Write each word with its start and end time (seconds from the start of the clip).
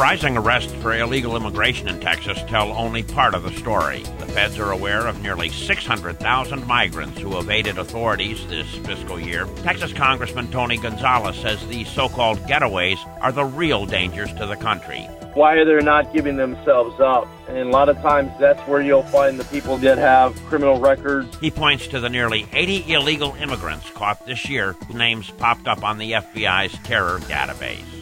rising 0.00 0.34
arrests 0.34 0.72
for 0.80 0.94
illegal 0.94 1.36
immigration 1.36 1.86
in 1.86 2.00
Texas 2.00 2.38
tell 2.48 2.72
only 2.72 3.02
part 3.02 3.34
of 3.34 3.42
the 3.42 3.52
story. 3.52 4.02
The 4.18 4.24
feds 4.24 4.58
are 4.58 4.72
aware 4.72 5.06
of 5.06 5.20
nearly 5.20 5.50
600,000 5.50 6.66
migrants 6.66 7.20
who 7.20 7.38
evaded 7.38 7.76
authorities 7.76 8.46
this 8.46 8.66
fiscal 8.76 9.20
year. 9.20 9.46
Texas 9.56 9.92
Congressman 9.92 10.50
Tony 10.50 10.78
Gonzales 10.78 11.36
says 11.36 11.64
these 11.68 11.86
so 11.86 12.08
called 12.08 12.38
getaways 12.40 12.96
are 13.20 13.30
the 13.30 13.44
real 13.44 13.84
dangers 13.84 14.32
to 14.34 14.46
the 14.46 14.56
country 14.56 15.06
why 15.34 15.54
are 15.54 15.64
they're 15.64 15.80
not 15.80 16.12
giving 16.12 16.36
themselves 16.36 16.98
up. 16.98 17.28
And 17.48 17.68
a 17.68 17.70
lot 17.70 17.88
of 17.88 17.96
times 17.98 18.32
that's 18.40 18.60
where 18.66 18.80
you'll 18.80 19.04
find 19.04 19.38
the 19.38 19.44
people 19.44 19.76
that 19.76 19.96
have 19.96 20.34
criminal 20.46 20.80
records. 20.80 21.36
He 21.38 21.52
points 21.52 21.86
to 21.88 22.00
the 22.00 22.08
nearly 22.08 22.48
80 22.52 22.92
illegal 22.92 23.34
immigrants 23.36 23.88
caught 23.90 24.26
this 24.26 24.48
year 24.48 24.72
whose 24.72 24.96
names 24.96 25.30
popped 25.30 25.68
up 25.68 25.84
on 25.84 25.98
the 25.98 26.12
FBI's 26.12 26.76
terror 26.84 27.20
database. 27.20 27.99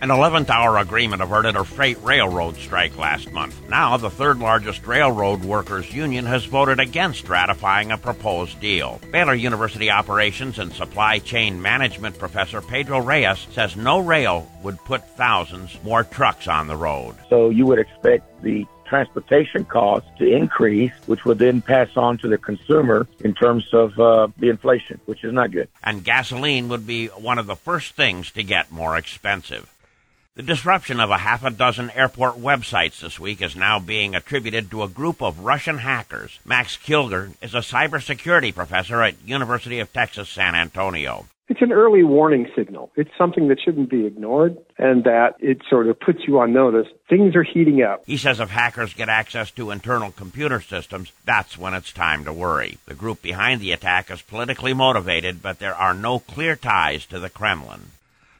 An 0.00 0.10
11th 0.10 0.50
hour 0.50 0.78
agreement 0.78 1.22
averted 1.22 1.56
a 1.56 1.64
freight 1.64 2.02
railroad 2.02 2.56
strike 2.56 2.98
last 2.98 3.32
month. 3.32 3.68
Now, 3.68 3.96
the 3.96 4.10
third 4.10 4.38
largest 4.38 4.86
railroad 4.86 5.44
workers 5.44 5.94
union 5.94 6.26
has 6.26 6.44
voted 6.44 6.78
against 6.78 7.28
ratifying 7.28 7.90
a 7.90 7.96
proposed 7.96 8.60
deal. 8.60 9.00
Baylor 9.10 9.34
University 9.34 9.90
operations 9.90 10.58
and 10.58 10.72
supply 10.72 11.20
chain 11.20 11.62
management 11.62 12.18
professor 12.18 12.60
Pedro 12.60 13.00
Reyes 13.00 13.46
says 13.52 13.76
no 13.76 14.00
rail 14.00 14.50
would 14.62 14.78
put 14.84 15.08
thousands 15.16 15.76
more 15.82 16.04
trucks 16.04 16.48
on 16.48 16.66
the 16.66 16.76
road. 16.76 17.14
So 17.30 17.48
you 17.50 17.64
would 17.66 17.78
expect 17.78 18.42
the 18.42 18.66
transportation 18.84 19.64
costs 19.64 20.08
to 20.18 20.26
increase, 20.26 20.92
which 21.06 21.24
would 21.24 21.38
then 21.38 21.62
pass 21.62 21.88
on 21.96 22.18
to 22.18 22.28
the 22.28 22.38
consumer 22.38 23.06
in 23.20 23.34
terms 23.34 23.66
of 23.72 23.98
uh, 23.98 24.28
the 24.38 24.50
inflation, 24.50 25.00
which 25.06 25.24
is 25.24 25.32
not 25.32 25.50
good. 25.50 25.68
And 25.82 26.04
gasoline 26.04 26.68
would 26.68 26.86
be 26.86 27.06
one 27.08 27.38
of 27.38 27.46
the 27.46 27.56
first 27.56 27.94
things 27.94 28.30
to 28.32 28.42
get 28.42 28.70
more 28.70 28.96
expensive. 28.96 29.73
The 30.36 30.42
disruption 30.42 30.98
of 30.98 31.10
a 31.10 31.18
half 31.18 31.44
a 31.44 31.50
dozen 31.50 31.90
airport 31.90 32.40
websites 32.40 32.98
this 32.98 33.20
week 33.20 33.40
is 33.40 33.54
now 33.54 33.78
being 33.78 34.16
attributed 34.16 34.68
to 34.72 34.82
a 34.82 34.88
group 34.88 35.22
of 35.22 35.38
Russian 35.38 35.78
hackers. 35.78 36.40
Max 36.44 36.76
Kilger 36.76 37.34
is 37.40 37.54
a 37.54 37.58
cybersecurity 37.58 38.52
professor 38.52 39.00
at 39.00 39.14
University 39.24 39.78
of 39.78 39.92
Texas 39.92 40.28
San 40.28 40.56
Antonio. 40.56 41.26
It's 41.48 41.62
an 41.62 41.70
early 41.70 42.02
warning 42.02 42.48
signal. 42.56 42.90
It's 42.96 43.16
something 43.16 43.46
that 43.46 43.60
shouldn't 43.64 43.90
be 43.90 44.06
ignored 44.06 44.58
and 44.76 45.04
that 45.04 45.36
it 45.38 45.58
sort 45.70 45.86
of 45.86 46.00
puts 46.00 46.26
you 46.26 46.40
on 46.40 46.52
notice. 46.52 46.88
Things 47.08 47.36
are 47.36 47.44
heating 47.44 47.82
up. 47.82 48.02
He 48.04 48.16
says 48.16 48.40
if 48.40 48.50
hackers 48.50 48.92
get 48.92 49.08
access 49.08 49.52
to 49.52 49.70
internal 49.70 50.10
computer 50.10 50.60
systems, 50.60 51.12
that's 51.24 51.56
when 51.56 51.74
it's 51.74 51.92
time 51.92 52.24
to 52.24 52.32
worry. 52.32 52.78
The 52.86 52.94
group 52.94 53.22
behind 53.22 53.60
the 53.60 53.70
attack 53.70 54.10
is 54.10 54.20
politically 54.20 54.74
motivated, 54.74 55.42
but 55.42 55.60
there 55.60 55.76
are 55.76 55.94
no 55.94 56.18
clear 56.18 56.56
ties 56.56 57.06
to 57.06 57.20
the 57.20 57.30
Kremlin. 57.30 57.92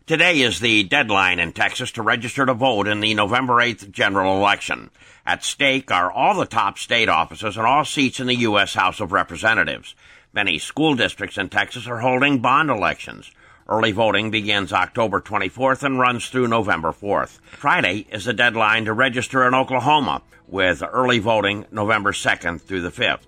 Today 0.06 0.42
is 0.42 0.60
the 0.60 0.82
deadline 0.84 1.40
in 1.40 1.54
Texas 1.54 1.90
to 1.92 2.02
register 2.02 2.44
to 2.44 2.52
vote 2.52 2.86
in 2.86 3.00
the 3.00 3.14
November 3.14 3.54
8th 3.54 3.90
general 3.90 4.36
election. 4.36 4.90
At 5.24 5.42
stake 5.42 5.90
are 5.90 6.12
all 6.12 6.38
the 6.38 6.44
top 6.44 6.76
state 6.76 7.08
offices 7.08 7.56
and 7.56 7.64
all 7.64 7.86
seats 7.86 8.20
in 8.20 8.26
the 8.26 8.34
U.S. 8.34 8.74
House 8.74 9.00
of 9.00 9.12
Representatives. 9.12 9.94
Many 10.34 10.58
school 10.58 10.94
districts 10.94 11.38
in 11.38 11.48
Texas 11.48 11.86
are 11.86 12.00
holding 12.00 12.40
bond 12.40 12.68
elections. 12.68 13.30
Early 13.66 13.92
voting 13.92 14.30
begins 14.30 14.74
October 14.74 15.22
24th 15.22 15.82
and 15.82 15.98
runs 15.98 16.28
through 16.28 16.48
November 16.48 16.92
4th. 16.92 17.40
Friday 17.52 18.06
is 18.10 18.26
the 18.26 18.34
deadline 18.34 18.84
to 18.84 18.92
register 18.92 19.48
in 19.48 19.54
Oklahoma, 19.54 20.20
with 20.46 20.82
early 20.82 21.18
voting 21.18 21.64
November 21.70 22.12
2nd 22.12 22.60
through 22.60 22.82
the 22.82 22.90
5th. 22.90 23.20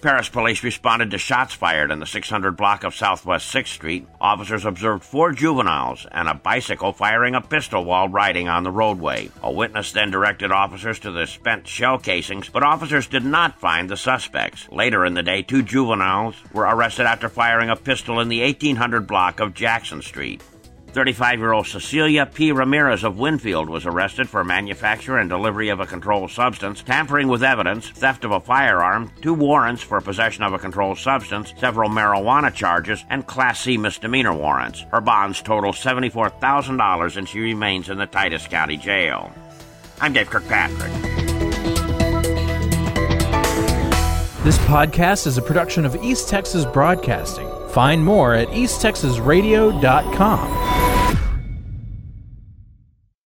Paris 0.00 0.28
police 0.28 0.62
responded 0.62 1.10
to 1.10 1.18
shots 1.18 1.54
fired 1.54 1.90
in 1.90 1.98
the 1.98 2.06
600 2.06 2.56
block 2.56 2.84
of 2.84 2.94
Southwest 2.94 3.52
6th 3.52 3.66
Street. 3.66 4.06
Officers 4.20 4.64
observed 4.64 5.02
four 5.02 5.32
juveniles 5.32 6.06
and 6.12 6.28
a 6.28 6.34
bicycle 6.34 6.92
firing 6.92 7.34
a 7.34 7.40
pistol 7.40 7.84
while 7.84 8.08
riding 8.08 8.48
on 8.48 8.62
the 8.62 8.70
roadway. 8.70 9.28
A 9.42 9.50
witness 9.50 9.90
then 9.90 10.12
directed 10.12 10.52
officers 10.52 11.00
to 11.00 11.10
the 11.10 11.26
spent 11.26 11.66
shell 11.66 11.98
casings, 11.98 12.48
but 12.48 12.62
officers 12.62 13.08
did 13.08 13.24
not 13.24 13.58
find 13.58 13.90
the 13.90 13.96
suspects. 13.96 14.68
Later 14.70 15.04
in 15.04 15.14
the 15.14 15.22
day, 15.24 15.42
two 15.42 15.64
juveniles 15.64 16.36
were 16.52 16.62
arrested 16.62 17.06
after 17.06 17.28
firing 17.28 17.68
a 17.68 17.74
pistol 17.74 18.20
in 18.20 18.28
the 18.28 18.42
1800 18.42 19.04
block 19.04 19.40
of 19.40 19.52
Jackson 19.52 20.00
Street. 20.00 20.40
35 20.92 21.38
year 21.38 21.52
old 21.52 21.66
Cecilia 21.66 22.26
P. 22.26 22.52
Ramirez 22.52 23.04
of 23.04 23.18
Winfield 23.18 23.68
was 23.68 23.86
arrested 23.86 24.28
for 24.28 24.42
manufacture 24.42 25.18
and 25.18 25.28
delivery 25.28 25.68
of 25.68 25.80
a 25.80 25.86
controlled 25.86 26.30
substance, 26.30 26.82
tampering 26.82 27.28
with 27.28 27.42
evidence, 27.42 27.88
theft 27.90 28.24
of 28.24 28.32
a 28.32 28.40
firearm, 28.40 29.10
two 29.20 29.34
warrants 29.34 29.82
for 29.82 30.00
possession 30.00 30.42
of 30.44 30.52
a 30.52 30.58
controlled 30.58 30.98
substance, 30.98 31.52
several 31.58 31.90
marijuana 31.90 32.52
charges, 32.52 33.04
and 33.10 33.26
Class 33.26 33.60
C 33.60 33.76
misdemeanor 33.76 34.34
warrants. 34.34 34.84
Her 34.90 35.00
bonds 35.00 35.42
total 35.42 35.72
$74,000 35.72 37.16
and 37.16 37.28
she 37.28 37.40
remains 37.40 37.88
in 37.88 37.98
the 37.98 38.06
Titus 38.06 38.46
County 38.46 38.76
Jail. 38.76 39.32
I'm 40.00 40.12
Dave 40.12 40.30
Kirkpatrick. 40.30 40.92
This 44.44 44.58
podcast 44.60 45.26
is 45.26 45.36
a 45.36 45.42
production 45.42 45.84
of 45.84 45.94
East 45.96 46.28
Texas 46.28 46.64
Broadcasting. 46.64 47.57
Find 47.68 48.04
more 48.04 48.34
at 48.34 48.48
easttexasradio.com. 48.48 50.87